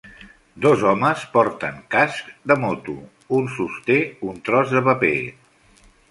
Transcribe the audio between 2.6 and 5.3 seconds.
moto, un sosté un tros de paper.